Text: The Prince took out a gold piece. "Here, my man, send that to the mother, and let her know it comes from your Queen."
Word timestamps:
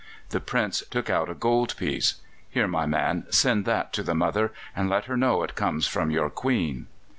The 0.29 0.39
Prince 0.39 0.81
took 0.89 1.11
out 1.11 1.29
a 1.29 1.35
gold 1.35 1.77
piece. 1.77 2.15
"Here, 2.49 2.67
my 2.67 2.87
man, 2.87 3.27
send 3.29 3.65
that 3.65 3.93
to 3.93 4.01
the 4.01 4.15
mother, 4.15 4.51
and 4.75 4.89
let 4.89 5.05
her 5.05 5.15
know 5.15 5.43
it 5.43 5.53
comes 5.53 5.85
from 5.85 6.09
your 6.09 6.31
Queen." 6.31 6.87